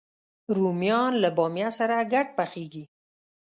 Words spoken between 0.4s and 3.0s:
رومیان له بامیه سره ګډ پخېږي